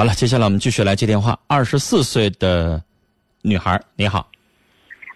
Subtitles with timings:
[0.00, 1.38] 好了，接下来我们继续来接电话。
[1.46, 2.82] 二十四岁的
[3.42, 4.26] 女孩，你好。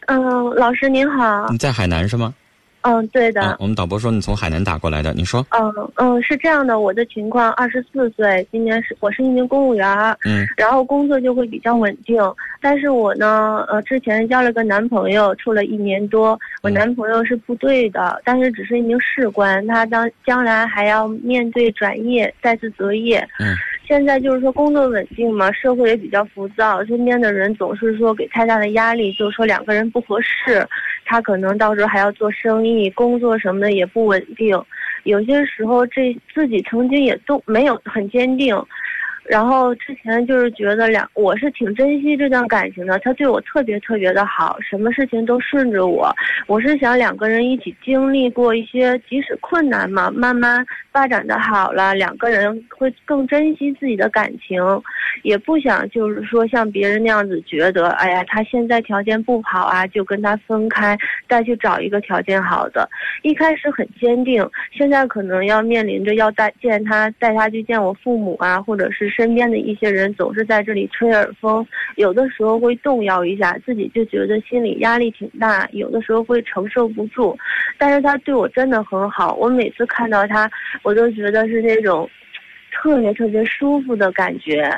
[0.08, 0.20] 嗯，
[0.56, 1.48] 老师您好。
[1.48, 2.34] 你在海南是吗？
[2.82, 3.40] 嗯，对的。
[3.40, 5.40] 啊，我们导播说你从海南打过来的，你说。
[5.52, 9.88] 嗯嗯，是这样的，我的情况二十四岁，今年是我是一名公务员。
[10.22, 10.46] 嗯。
[10.54, 12.20] 然后工作就会比较稳定，
[12.60, 16.38] 但是我呢，呃，之前交了个男朋友，处了一年多。
[16.60, 23.26] 我男朋友是部队的，但是只是一名士官，他将将来还要面对转业，再次择业。
[23.38, 23.56] 嗯。
[23.86, 30.66] 现在就是说工作稳定嘛，社会也比较浮躁，身边的人总是说给太大的压力，就是说两个人不合适，
[31.04, 34.58] 他可能到时候还要做生意，工作什么的也不稳定，
[35.02, 38.56] 有些时候这自己曾经也都没有很坚定。
[39.24, 46.14] 然后之前就是觉得两，我是挺珍惜这段感情的，他对我特别特别的好，什么事情都顺着我。
[46.46, 54.62] 我是想两个人一起经历过一些，即使困难嘛，慢慢发展的好了，两个人会更珍惜自己的感情，
[55.22, 60.96] 也不想就是说像别人那样子觉得，哎呀，他现在条件不好啊，就跟他分开，
[61.28, 62.86] 再去找一个条件好的。
[63.22, 69.13] 一开始很坚定，现在可能要面临着要带见他，带他去见我父母啊，或者是。
[69.14, 71.64] 身边的一些人总是在这里吹耳风，
[71.96, 77.38] 有的时候会动摇一下，自己就觉得心理压力挺大，有的时候会承受不住。
[77.78, 80.50] 但是他对我真的很好，我每次看到他，
[80.82, 82.08] 我都觉得是那种
[82.72, 84.68] 特别特别舒服的感觉。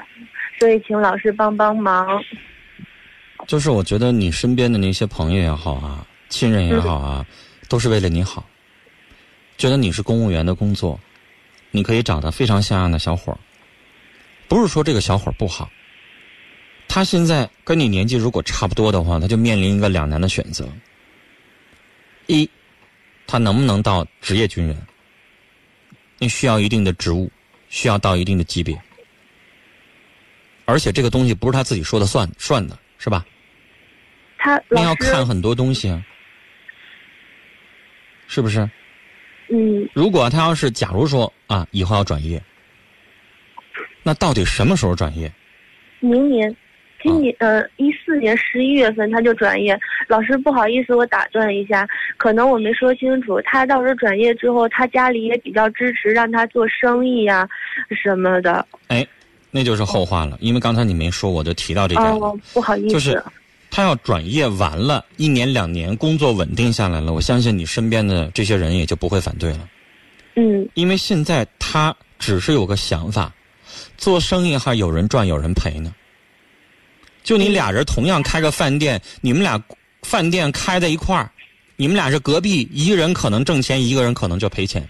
[0.59, 2.23] 所以，请老师帮帮忙。
[3.47, 7.25] 就是我觉得你身边的那些朋友也好啊，亲人也好啊，
[7.69, 8.45] 都是为了你好。
[9.57, 10.99] 觉得你是公务员的工作，
[11.71, 13.39] 你可以找到非常像样的小伙儿。
[14.49, 15.71] 不是说这个小伙不好，
[16.89, 20.69] 他现在跟你年纪如果差不多的话，他就面临一个两难的选择：
[22.27, 22.49] 一，
[23.27, 24.87] 他能不能到职业军人？
[26.19, 27.31] 你需要一定的职务，
[27.69, 28.81] 需要到一定的级别，
[30.65, 33.27] 而且这个东西不是他自己说的算算的，是吧？
[34.39, 36.03] 他你要看很多东西啊，
[38.29, 38.61] 是不是？
[39.49, 39.89] 嗯。
[39.93, 42.41] 如果他要是假如说啊，以后要转业。
[44.07, 45.29] 那到底什么时候转业？
[45.99, 46.55] 明年，
[47.03, 49.77] 今年呃一四年十一月份他就转业。
[50.07, 51.85] 老师不好意思，我打断一下，
[52.17, 53.41] 可能我没说清楚。
[53.43, 57.49] 他到时候转业之后，他家里也比较支持，让他做生意呀
[58.01, 58.65] 什么的。
[58.87, 59.05] 哎，
[59.51, 62.29] 那就是后话了，因为刚才你没说，我就提到这点了。
[62.29, 62.95] 哦，不好意思。
[62.95, 63.21] 就是
[63.73, 69.69] 他要转业完了，一年两年工作稳定下来了，我相信你身边的这些人也就不会反对了。
[70.37, 70.69] 嗯。
[70.75, 73.33] 因为现在他只是有个想法。
[73.97, 75.95] 做生意还有人赚有人赔呢。
[77.23, 79.61] 就你俩人同样开个饭店，你们俩
[80.03, 81.31] 饭店开在一块儿，
[81.75, 84.89] 你们俩是隔壁，一个人可能挣钱，一个人可能就赔钱，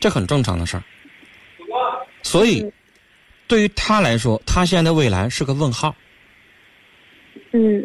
[0.00, 0.82] 这很正常的事儿。
[2.24, 2.68] 所以，
[3.46, 5.94] 对于他来说，他现在的未来是个问号。
[7.52, 7.84] 嗯。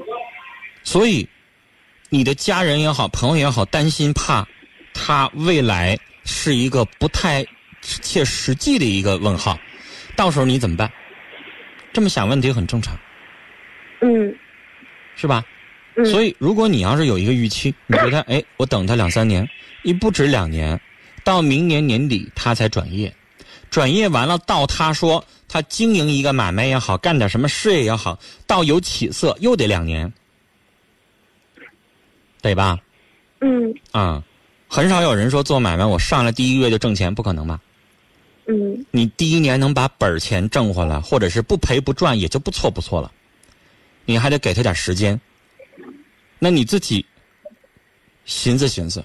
[0.83, 1.27] 所以，
[2.09, 4.47] 你的家人也好，朋友也好，担心怕
[4.93, 7.45] 他未来是一个不太
[7.81, 9.59] 切实际的一个问号。
[10.17, 10.91] 到时候你怎么办？
[11.94, 12.95] 这么想问题很正常，
[14.01, 14.35] 嗯，
[15.16, 15.44] 是吧？
[15.95, 16.05] 嗯。
[16.05, 19.47] 所以，如果你要是有一个预期，你觉得 哎，我等他两三年，
[19.83, 20.79] 一不止两年，
[21.23, 23.11] 到明年年底他才转业，
[23.72, 30.11] 转业完了到他说他经营一个买卖也好，干点什么事业也好，到有起色又得两年，
[32.41, 32.77] 对吧？
[33.41, 33.73] 嗯。
[33.91, 34.23] 啊，
[34.67, 37.59] 很少有人说做买卖我上来第一个月就挣钱，不可能吧？
[38.47, 43.11] 嗯，你第一年能把本钱挣回来，或者是不赔不赚，也就不错不错了。
[44.05, 45.19] 你还得给他点时间。
[46.39, 47.05] 那你自己
[48.23, 49.03] 寻思寻思，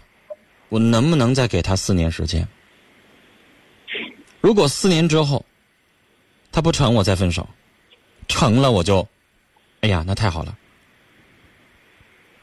[0.69, 2.47] 我能不能再给他四年时间？
[4.41, 5.44] 如果四年之后
[6.53, 7.42] 他不成，我再分手；
[8.28, 9.09] 成了，我就，
[9.80, 10.56] 哎呀，那太好了。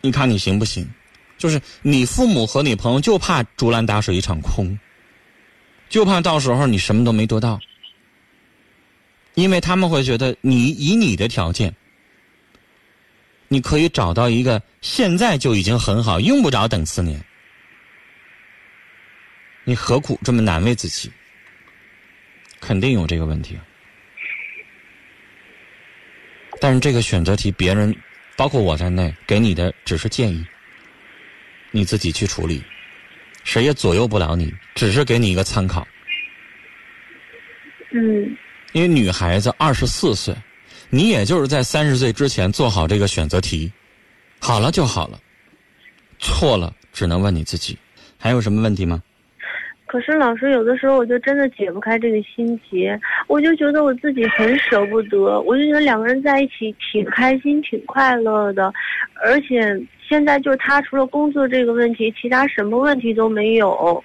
[0.01, 0.89] 你看你行不行？
[1.37, 4.77] 就是你父母和你朋友就怕竹篮打水一场空。
[5.89, 7.59] 就怕到时候你什么都没得到，
[9.33, 11.75] 因为他们会觉得你以你的条件，
[13.47, 17.19] 你可以找到一个现在就已经很好，用不着等四年，
[19.64, 21.11] 你何苦这么难为自己？
[22.61, 23.58] 肯定有这个问题，
[26.59, 27.96] 但是这个选择题，别人
[28.35, 30.46] 包括我在内给你的只是建议，
[31.72, 32.61] 你自己去处理。
[33.44, 35.88] 谁也左右不了你，只是给你一个参考。
[37.91, 38.38] 嗯。
[38.74, 40.36] 因为女孩子二十四岁，
[40.90, 43.72] 你也就是在三十岁之前做好这个选择题，
[44.40, 45.20] 好了就好了，
[46.20, 47.78] 错了只能问你自己。
[48.18, 49.02] 还有什么问题吗？
[49.91, 52.96] 可是老师有的时候我就真的解不开这个心结，
[53.28, 58.72] 我就觉得我自己很舍不得，我就觉得两个人在一起挺开心、挺快乐的，
[59.26, 59.76] 而且
[60.08, 64.03] 现在就是他除了工作这个问题，其他什么问题都没有。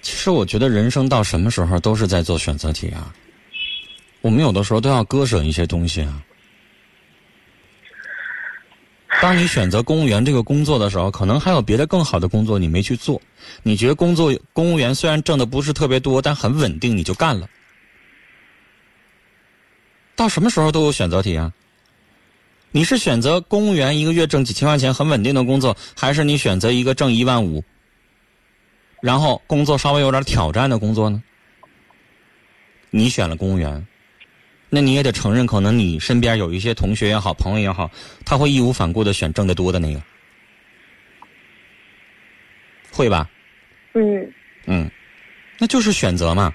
[0.00, 3.14] 其实我觉得人生到什么时候都是在做选择题啊，
[4.22, 6.20] 我们有的时候都要割舍一些东西啊。
[9.22, 13.20] 当你选择公务员这个工作的时候，可能还有别的更好的工作你没去做。
[13.62, 17.48] 你觉得工作公务员虽然挣的不是特别多，但很稳定，你就干了。
[20.14, 21.52] 到什么时候都有选择题啊？
[22.70, 27.64] 你是选择公务员一个月挣几千块钱很稳定的工作，还是你选择一个挣一万五，
[29.00, 31.22] 然后工作稍微有点挑战的工作呢？
[32.90, 33.86] 你选了公务员。
[34.76, 37.90] 那你也得承认，可能你身边有一些同学也好，朋友也好，
[38.26, 40.02] 他会义无反顾的选挣得多的那个，
[42.92, 43.26] 会吧？
[43.94, 44.30] 嗯。
[44.66, 44.90] 嗯，
[45.58, 46.52] 那就是选择嘛。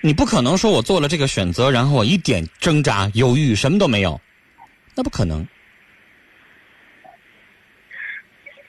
[0.00, 4.18] 你不可能说我做了这个选择，然后我一点挣扎、犹豫什么都没有，
[4.94, 5.46] 那不可能。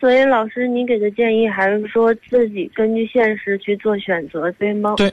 [0.01, 4.95] 所以，老师，你给的建议还是说自己根据现实去做选择，对吗？
[4.98, 5.10] 对，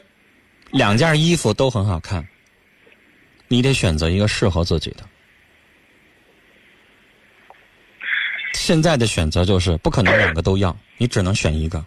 [0.73, 2.27] 两件衣服都很好看。
[3.53, 4.99] 你得选择一个适合自己的。
[8.55, 11.85] 现在的选择就是不可能两个都要，你只能选一个。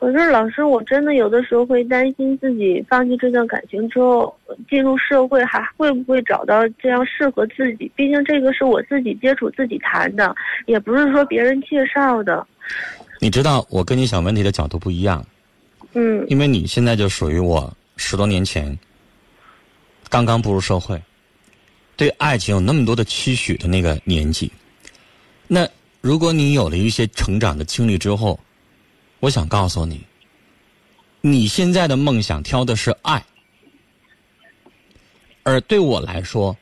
[0.00, 4.36] 可是老师，我真的有的时候会担心自己放弃这段感情之后，
[4.68, 7.88] 进入社会还会不会找到这样适合自己？
[7.94, 10.34] 毕竟这个是我自己接触、自己谈的，
[10.66, 12.44] 也不是说别人介绍的。
[13.20, 15.24] 你知道，我跟你想问题的角度不一样。
[15.92, 16.26] 嗯。
[16.28, 18.76] 因为你现在就属于我十多年前。
[20.12, 21.02] 刚刚步入社会，
[21.96, 24.52] 对爱情有那么多的期许的那个年纪，
[25.48, 25.66] 那
[26.02, 28.38] 如果你有了一些成长的经历之后，
[29.20, 30.04] 我想告诉你，
[31.22, 33.24] 你现在的梦想挑的是爱，
[35.44, 36.54] 而对我来说，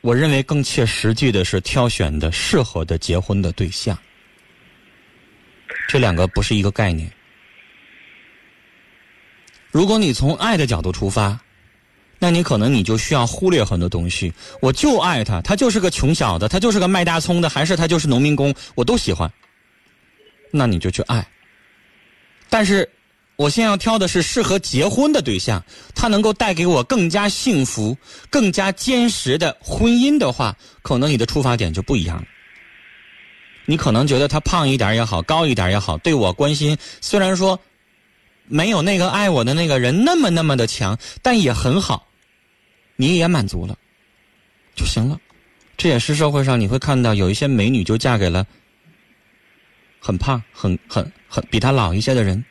[0.00, 3.98] 我认为更切实际的是挑选的适合的结婚的对象，
[5.88, 7.10] 这两个不是一个概念。
[9.72, 11.36] 如果你从爱的角度出发。
[12.22, 14.32] 那你可能你就需要忽略很多东西。
[14.60, 19.28] 我就爱他，他就是个穷小子，他就是个卖大葱的，还是他就是农民工，我都喜欢。
[20.52, 21.26] 那你就去爱。
[22.50, 22.86] 但是，
[23.36, 25.64] 我现在要挑的是适合结婚的对象，
[25.94, 27.96] 他能够带给我更加幸福、
[28.28, 32.24] 更加坚实的婚姻的话，可能你的出发点就不一样了。
[33.64, 37.58] 你可能觉得他胖一点也好，高一点也好，对我关心，虽然说
[38.46, 42.08] 没有那个爱我的那个人那么那么的强，但也很好。
[43.00, 43.74] 你也满足了，
[44.74, 45.18] 就行了。
[45.78, 48.46] 这也是社会上你会看到有一些美女就嫁给了
[49.98, 52.44] 很胖、很很很比她老一些的人。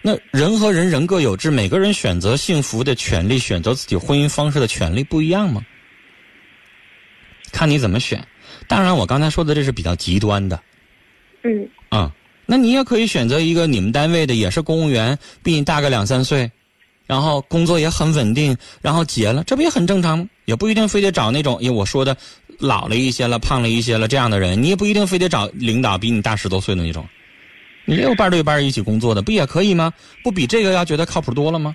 [0.00, 5.62] 那人和人人各有志，每个人选择幸福的权利、选择自己婚姻方式的权利不一样吗？
[7.52, 8.26] 看你怎么选。
[8.66, 10.58] 当然，我刚才说的这是比较极端的。
[11.42, 11.68] 嗯。
[11.90, 12.10] 啊，
[12.46, 16.50] 那你也可以选择一个你们单位的，也是公务员，比你大个两三岁。
[17.08, 20.28] 然后工作也很稳定，然后结了，这不也很正常吗？
[20.44, 22.16] 也不一定非得找那种，因为我说的
[22.60, 27.04] 老了一些了、胖了一些了这样的人，你也不一定非得找领导比你大十多岁的那种，
[27.86, 29.90] 你也有伴对伴一起工作的，不也可以吗？
[30.22, 31.74] 不比这个要觉得靠谱多了吗？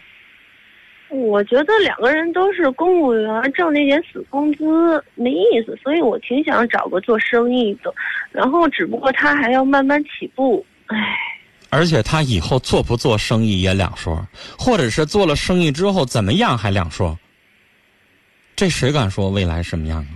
[1.10, 7.94] 我觉得两个人都是公务员，挣那点死工资没意思，所以我挺想找个做生意的，
[8.32, 10.98] 然后只不过他还要慢慢起步，唉。
[11.74, 14.28] 而且他以后做不做生意也两说，
[14.58, 17.18] 或者是做了生意之后怎么样还两说。
[18.56, 20.14] 这谁敢说未来什么样啊？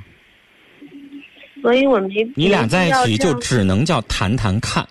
[1.63, 4.87] 所以我们你俩在一起就只能叫谈谈看。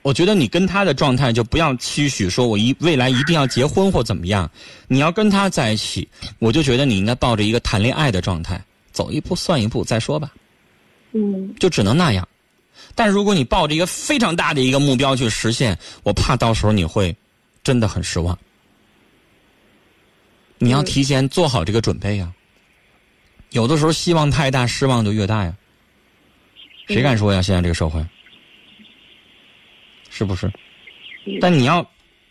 [0.00, 4.50] 我觉得你跟他的状态就不要期许说我一未来一定要结婚或怎么样。
[4.88, 8.58] 你要跟他在一起，我就觉得你应该抱着一个谈恋爱的状态，
[8.90, 10.32] 走一步算一步再说吧。
[11.12, 11.54] 嗯。
[11.60, 12.26] 就只能那样。
[12.94, 17.14] 但如果你抱着一个非常大的一个目标去实现，我怕到时候你会
[17.64, 18.38] 真的很失望。
[20.58, 22.32] 你要提前做好这个准备呀。
[23.50, 25.54] 有的时候希望太大，失望就越大呀。
[26.88, 27.42] 谁敢说呀？
[27.42, 28.04] 现在这个社会，
[30.08, 30.50] 是不是？
[31.40, 31.88] 但你要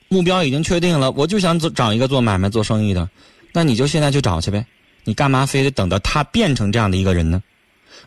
[0.10, 3.10] 目标已经确定了，我就想做找一个做买卖、做生意的，
[3.54, 4.66] 那你就现在去找去呗。
[5.04, 7.42] 你干嘛非得等到他变成这样的一个人呢？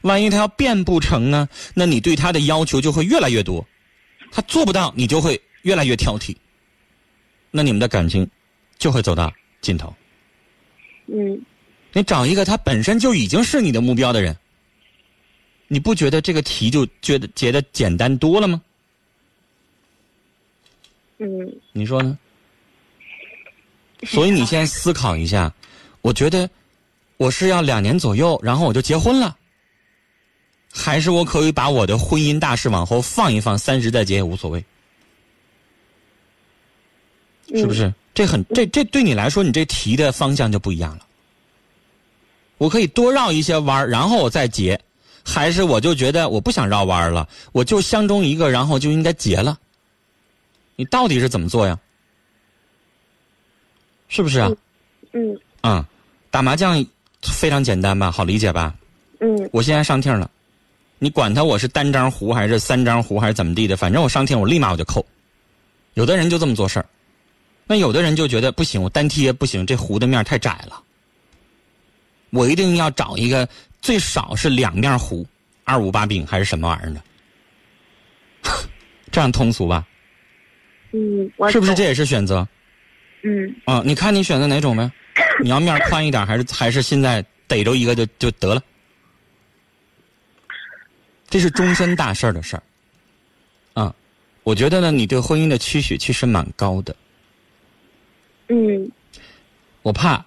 [0.02, 1.48] 万一他要变不成呢？
[1.74, 3.66] 那你对他的要求就会越来越多，
[4.30, 6.36] 他做不到，你就会越来越挑剔。
[7.50, 8.28] 那你们的感情
[8.78, 9.94] 就会走到尽头。
[11.06, 11.40] 嗯，
[11.92, 14.36] 你找一个他本身就已经是你的目标的人，
[15.68, 18.62] 你不觉得这个题就觉得觉得简单多了吗？
[21.18, 22.18] 嗯，你说呢？
[24.02, 25.54] 所以你先思考一下，
[26.02, 26.50] 我觉得
[27.16, 29.36] 我是要两年左右，然后我就结婚了，
[30.76, 34.64] 还是我可以把我的婚姻大事往后放一放，三十再结也无所谓，
[37.54, 37.92] 是不是？
[38.12, 41.06] 这很这这对你来说，你这提的方向就不一样了。
[42.58, 44.80] 我可以多绕一些弯儿，然后我再结，
[45.24, 49.58] 还是我就觉得我不想绕弯儿了，我就相中一个，然后就应该结了。
[50.76, 51.78] 你到底是怎么做呀？
[54.08, 54.50] 是不是啊？
[55.12, 55.88] 嗯啊、
[56.30, 56.84] 打麻将
[57.22, 58.74] 非常简单吧，好理解吧？
[59.20, 60.30] 嗯我现在上听了，
[60.98, 65.04] 你管他我是单张胡还是三张胡还是怎么地的，反正我上天我立马我就扣。
[65.94, 66.86] 有的人就这么做事儿，
[67.66, 70.82] 那有的人就觉得不行，我单贴不行，这胡的面太窄了，
[72.30, 73.48] 我一定要找一个
[73.80, 75.26] 最少是两面胡，
[75.64, 77.02] 二五八饼还是什么玩意儿的，
[79.12, 79.86] 这样通俗吧？
[80.92, 82.46] 嗯，我是不是这也是选择？
[83.22, 84.90] 嗯啊，你看你选择哪种呗？
[85.42, 88.62] 你要面宽一点，还是还是现在逮着一个就就得了？
[91.28, 92.62] 这是终身大事儿的事儿。
[93.74, 93.94] 啊，
[94.42, 96.94] 我觉得呢，你对婚姻的期许其实蛮高的。
[98.48, 98.90] 嗯
[99.82, 100.24] 我怕，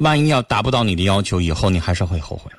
[0.00, 2.50] 万一要达不到你的要求，以后你还是会后悔。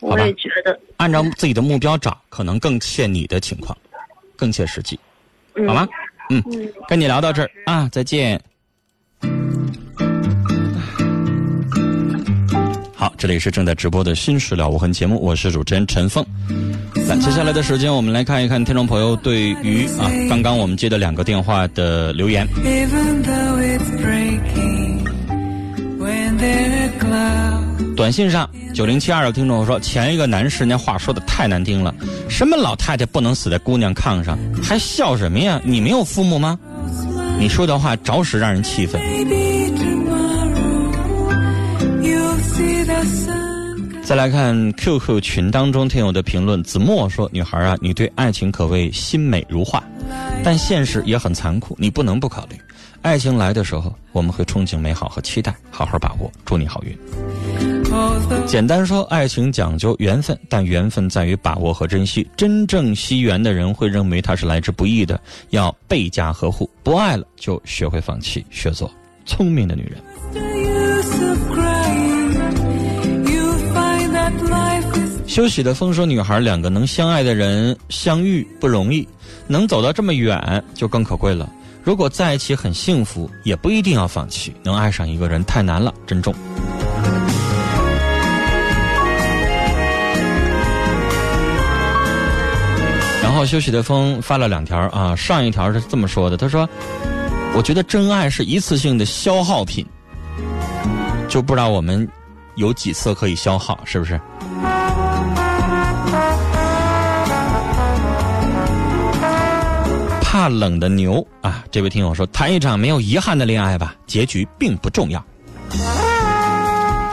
[0.00, 3.76] 我也觉得，按照自己的目标找，可能更切你的情况，
[4.36, 4.98] 更切实际，
[5.54, 5.88] 嗯好吗？
[6.30, 8.42] 嗯，嗯，跟你聊到这儿啊，再见。
[13.22, 16.26] 这里是正在直播的《新事了无痕》节目，我是主持人陈凤。
[17.06, 22.44] 那接下来的时间，我们来看一看听众朋友对于啊刚刚我们接的两个电话的留言。
[27.94, 31.94] 短信上，九零七二的听众说，前一个男士那话说的太难听了，
[32.28, 35.60] 什么老太太不能死在姑娘炕上，还笑什么呀？
[35.64, 36.58] 你没有父母吗？
[37.38, 39.00] 你说的话着实让人气愤。
[44.04, 49.82] 再来看 QQ 群当中听友的评论，子墨说：“女孩啊，你对爱情可谓心美如画，
[50.44, 52.56] 但现实也很残酷，你不能不考虑。
[53.00, 56.98] 爱情来的时候，我们会憧憬美好和期待，好好把握，祝你好运。”
[58.46, 62.28] 简单说，爱情讲究缘分，但缘分在于把握和珍惜。
[62.36, 65.18] 真正惜缘的人会认为它是来之不易的，
[65.50, 66.68] 要倍加呵护。
[66.82, 68.90] 不爱了，就学会放弃，学做
[69.24, 70.02] 聪明的女人。
[75.26, 79.08] 休息的风说：“女孩，两个能相爱的人相遇不容易，
[79.46, 81.50] 能走到这么远就更可贵了。
[81.82, 84.54] 如果在一起很幸福，也不一定要放弃。
[84.62, 86.34] 能爱上一个人太难了，珍重。”
[93.22, 96.68] 然后休息的风发了两条啊，上一条是这么说的，他说
[97.56, 99.86] ：“我觉得真爱是一次性的消耗品，
[101.26, 102.06] 就不知道我们
[102.56, 104.20] 有几次可以消耗，是不是？”
[110.42, 115.24] 怕冷的牛啊，这位听友说，谈一场没有遗憾的恋爱吧，结局并不重要。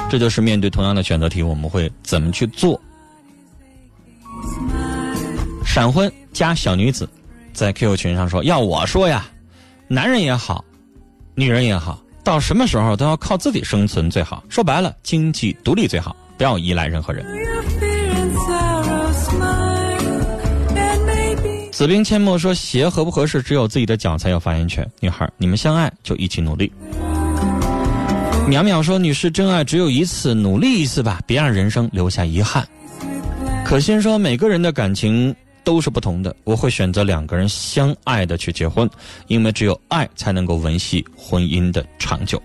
[0.09, 2.81] 这就是面对同样的选择题，我们会怎么去做？
[5.63, 7.07] 闪婚加小女子
[7.53, 9.27] 在 QQ 群上说：“要我说呀，
[9.87, 10.65] 男人也好，
[11.35, 14.43] 女人也好，到什么时候都要靠自己生存最好。
[14.49, 17.23] 说白了，经济独立最好，不要依赖任何人。”
[21.79, 24.85] 子兵阡陌说：“鞋合不合适，只有自己的脚才有发言权。
[24.99, 26.69] 女孩，你们相爱就一起努力。”
[28.51, 32.67] 淼淼说：“女士，真爱只有一次，努力一次吧，别让人生留下遗憾。”
[33.63, 35.33] 可心说：“每个人的感情
[35.63, 38.89] 都是不同的，我会选择两个人相爱的去结婚，
[39.27, 42.43] 因为只有爱才能够维系婚姻的长久。”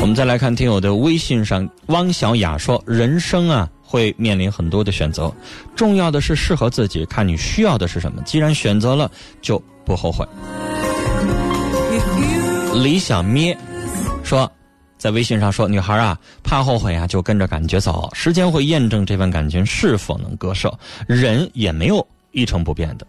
[0.00, 5.34] 我们再来看听友的微信上，汪小雅说：“人生啊，会面临很多的选择，
[5.74, 8.20] 重要的是适合自己，看你需要的是什么。
[8.22, 10.28] 既然选择了，就不后悔。”
[12.84, 13.56] 李小咩
[14.22, 14.52] 说，
[14.98, 20.70] 在微信上说：“女孩啊，怕后悔啊，就跟着感觉走，时间会验证这份感情是否能割舍。
[21.06, 23.06] 人也没有一成不变的。”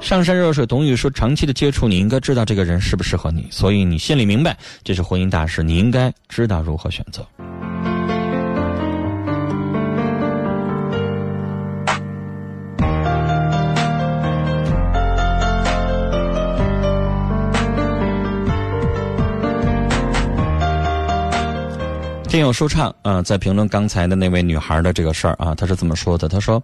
[0.00, 7.26] 上山热水董宇说：“长期的接触，你应该知道这个人适不适合你，所以你心里明白这是婚姻大事，你应该知道如何选择。”
[22.30, 26.62] 听友舒畅啊、在评论刚才的那位女孩的这个事儿啊，她是这么说的：“她说，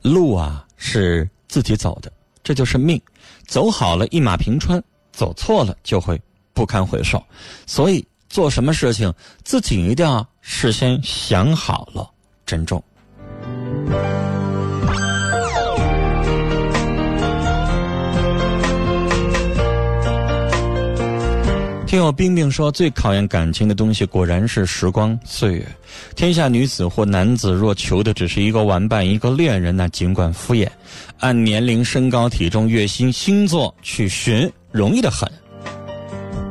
[0.00, 2.10] 路啊是自己走的，
[2.42, 2.98] 这就是命。
[3.46, 4.80] 走好了，一马平川；
[5.12, 6.18] 走错了，就会
[6.54, 7.22] 不堪回首。
[7.66, 9.12] 所以做什么事情，
[9.44, 12.10] 自己一定要事先想好了，
[12.46, 12.82] 珍重。
[21.94, 25.64] 听友冰冰说，最考验感情的东西，果然是时光岁月。
[26.16, 30.68] 天下女子或男子，若求的只是一个玩伴、一个恋人，那尽管敷衍，
[31.20, 35.30] 按年龄、身高、体重、月薪、星座去寻，容易的很。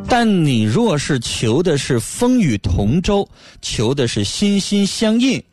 [0.07, 3.27] 但你若是求的是风雨同舟，
[3.61, 5.43] 求的是心心相印，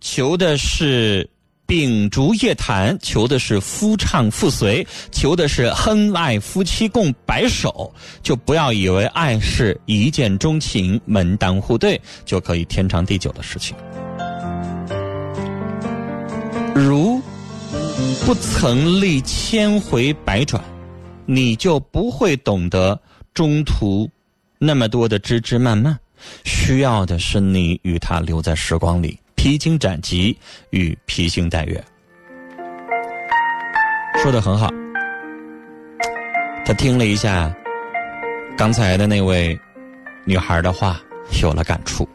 [0.00, 1.30] 求的是。
[1.66, 7.92] 秉烛夜谈，求的是夫唱妇随，求的是恩爱夫妻共白首，
[8.22, 13.76] 就不要以为爱是一见钟情、门当户对就可以天长地久的事情。
[16.72, 17.20] 如
[18.24, 20.62] 不曾历千回百转，
[21.24, 23.00] 你就不会懂得
[23.34, 24.08] 中途
[24.58, 25.98] 那么多的枝枝蔓蔓。
[26.44, 29.18] 需要的是你与他留在时光里。
[29.36, 30.36] 披荆斩棘
[30.70, 31.82] 与披星戴月，
[34.20, 34.68] 说的很好。
[36.64, 37.54] 他听了一下
[38.58, 39.56] 刚才的那位
[40.24, 41.00] 女孩的话，
[41.40, 42.08] 有了感触。